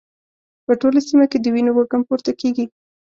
[0.65, 2.65] په ټوله سيمه کې د وینو وږم پورته کېږي.